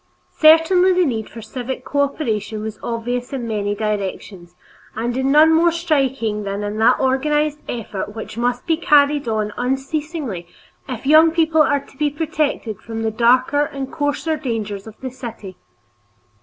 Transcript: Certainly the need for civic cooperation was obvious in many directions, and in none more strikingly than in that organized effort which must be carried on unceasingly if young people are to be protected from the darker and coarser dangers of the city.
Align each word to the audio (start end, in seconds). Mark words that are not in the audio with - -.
Certainly 0.39 0.93
the 0.93 1.05
need 1.05 1.29
for 1.29 1.43
civic 1.43 1.85
cooperation 1.85 2.63
was 2.63 2.79
obvious 2.81 3.33
in 3.33 3.47
many 3.47 3.75
directions, 3.75 4.55
and 4.95 5.15
in 5.15 5.31
none 5.31 5.53
more 5.53 5.71
strikingly 5.71 6.41
than 6.43 6.63
in 6.63 6.77
that 6.79 6.99
organized 6.99 7.59
effort 7.69 8.15
which 8.15 8.35
must 8.35 8.65
be 8.65 8.77
carried 8.77 9.27
on 9.27 9.53
unceasingly 9.57 10.47
if 10.89 11.05
young 11.05 11.29
people 11.29 11.61
are 11.61 11.85
to 11.85 11.97
be 11.97 12.09
protected 12.09 12.79
from 12.81 13.03
the 13.03 13.11
darker 13.11 13.65
and 13.65 13.91
coarser 13.93 14.37
dangers 14.37 14.87
of 14.87 14.99
the 15.01 15.11
city. 15.11 15.55